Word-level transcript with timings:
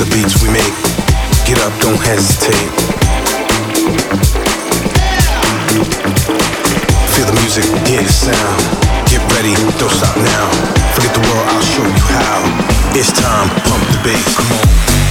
The 0.00 0.16
beats 0.16 0.40
we 0.42 0.48
make. 0.48 0.76
Get 1.44 1.60
up, 1.60 1.72
don't 1.80 2.00
hesitate. 2.00 2.72
Feel 7.12 7.26
the 7.26 7.36
music, 7.40 7.64
hear 7.86 8.00
the 8.00 8.08
sound. 8.08 8.60
Get 9.10 9.20
ready, 9.36 9.52
don't 9.76 9.92
stop 9.92 10.16
now. 10.16 10.46
Forget 10.94 11.12
the 11.12 11.20
world, 11.28 11.46
I'll 11.52 11.60
show 11.60 11.84
you 11.84 12.04
how. 12.16 12.38
It's 12.96 13.12
time, 13.12 13.48
pump 13.68 13.84
the 13.92 14.00
bass, 14.02 14.36
come 14.36 14.52
on. 14.52 15.09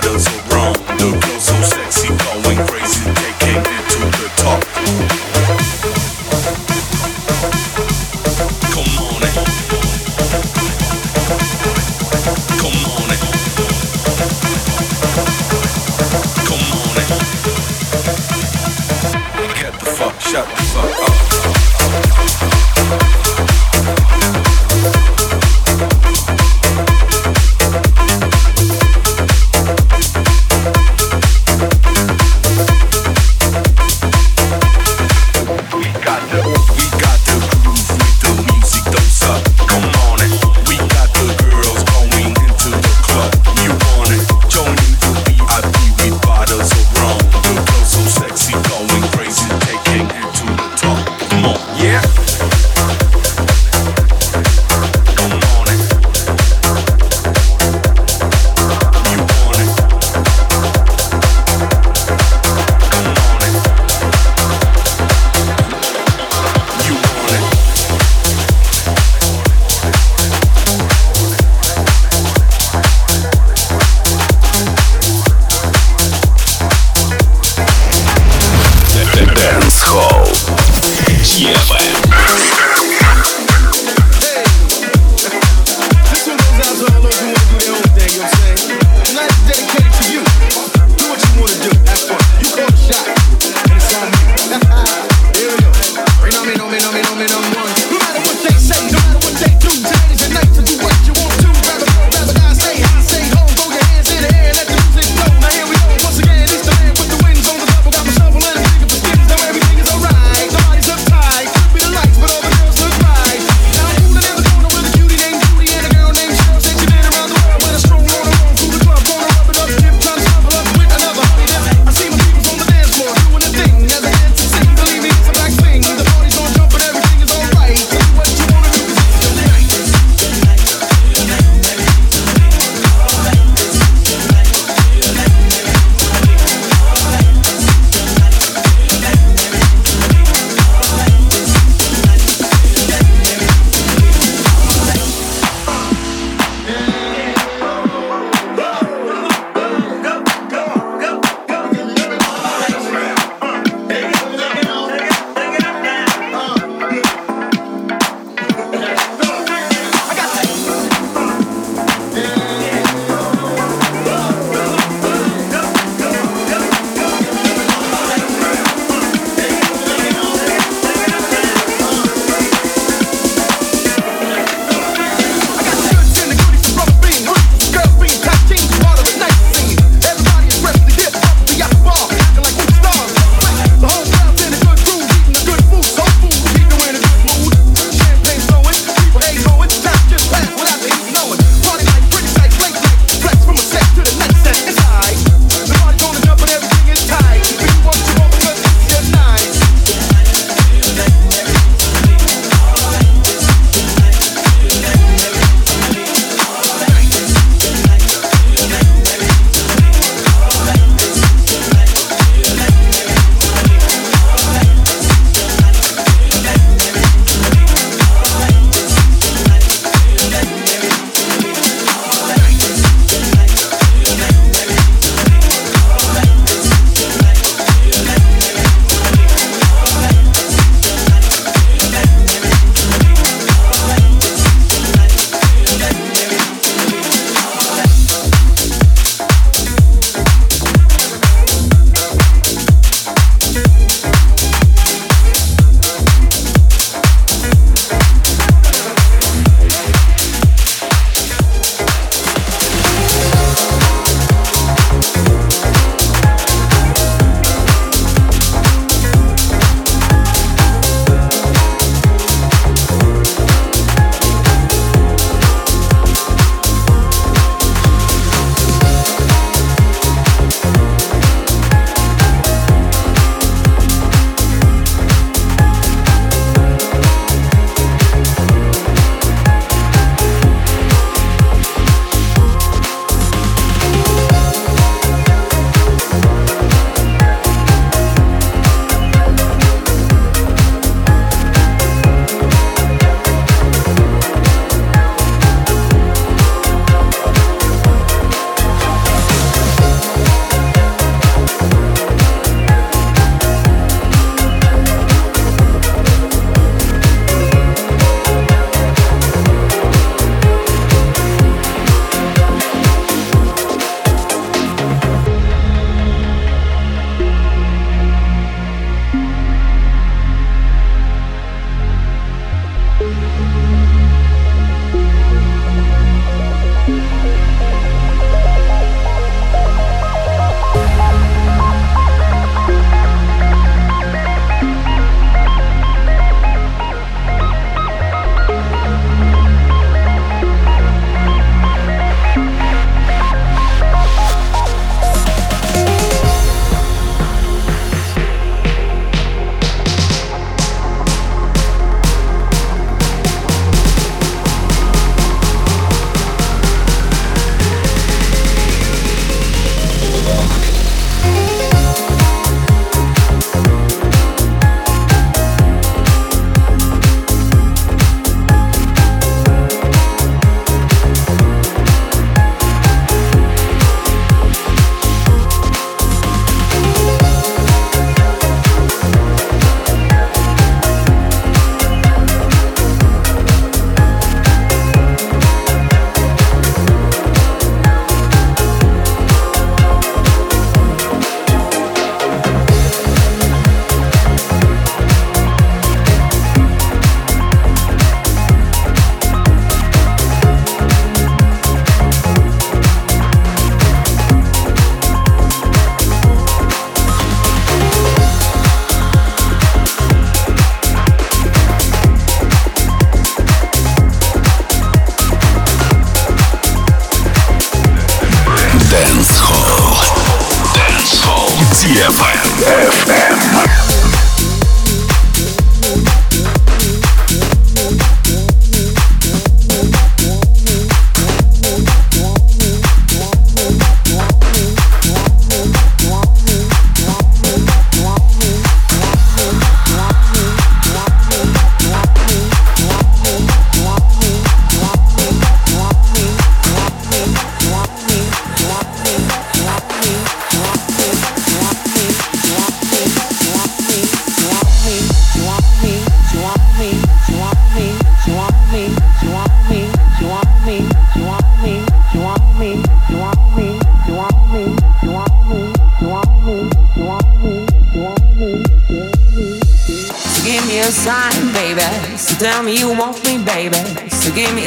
With 0.00 0.41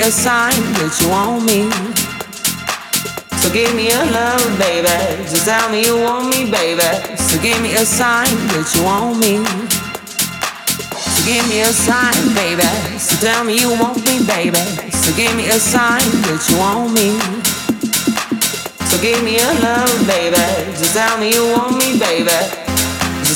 a 0.05 0.11
sign 0.11 0.53
that 0.77 0.93
you 1.01 1.09
want 1.09 1.41
me. 1.49 1.65
So 3.41 3.49
give 3.49 3.73
me 3.73 3.89
a 3.89 4.05
love, 4.13 4.45
baby. 4.61 4.93
Just 5.25 5.45
tell 5.49 5.67
me 5.71 5.81
you 5.81 5.97
want 5.97 6.29
me, 6.29 6.45
baby. 6.45 6.85
So 7.17 7.41
give 7.41 7.59
me 7.59 7.73
a 7.73 7.85
sign 7.85 8.29
that 8.53 8.69
you 8.75 8.85
want 8.85 9.17
me. 9.17 9.41
So 10.93 11.25
give 11.25 11.41
me 11.49 11.61
a 11.65 11.73
sign, 11.73 12.13
baby. 12.37 12.69
So 13.01 13.17
tell 13.17 13.43
me 13.43 13.57
you 13.57 13.73
want 13.81 13.97
me, 14.05 14.21
baby. 14.29 14.61
So 14.93 15.09
give 15.17 15.33
me 15.35 15.49
a 15.49 15.57
sign 15.57 16.05
that 16.29 16.41
you 16.49 16.57
want 16.61 16.93
me. 16.93 17.17
So 18.85 19.01
give 19.01 19.23
me 19.25 19.41
a 19.41 19.49
love, 19.65 19.89
baby. 20.05 20.45
Just 20.77 20.93
tell 20.93 21.17
me 21.17 21.33
you 21.33 21.49
want 21.49 21.77
me, 21.81 21.97
baby. 21.97 22.64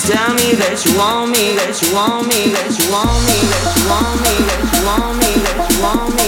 Tell 0.10 0.34
me 0.34 0.55
that 0.57 0.84
you 0.86 0.97
want 0.97 1.30
me, 1.30 1.53
that 1.53 1.78
you 1.84 1.93
want 1.93 2.26
me, 2.26 2.49
that 2.49 2.74
you 2.74 2.89
want 2.89 3.14
me, 3.30 3.38
that 3.45 3.78
you 3.78 3.86
want 3.93 4.18
me, 4.26 4.34
that 4.49 4.66
you 4.74 4.82
want 4.82 5.14
me, 5.22 5.32
that 5.45 5.70
you 5.70 5.82
want 5.86 6.10
me, 6.18 6.18